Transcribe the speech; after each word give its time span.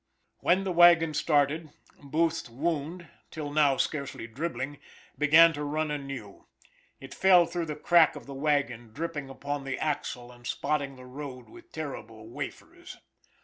When 0.39 0.63
the 0.63 0.71
wagon 0.71 1.13
started, 1.13 1.69
Booth's 2.01 2.49
wound 2.49 3.07
till 3.29 3.51
now 3.53 3.77
scarcely 3.77 4.25
dribbling, 4.25 4.79
began 5.15 5.53
to 5.53 5.63
run 5.63 5.91
anew. 5.91 6.47
It 6.99 7.13
fell 7.13 7.45
through 7.45 7.67
the 7.67 7.75
crack 7.75 8.15
of 8.15 8.25
the 8.25 8.33
wagon, 8.33 8.93
dripping 8.93 9.29
upon 9.29 9.63
the 9.63 9.77
axle, 9.77 10.31
and 10.31 10.47
spotting 10.47 10.95
the 10.95 11.05
road 11.05 11.49
with 11.49 11.71
terrible 11.71 12.27
wafers. 12.27 12.97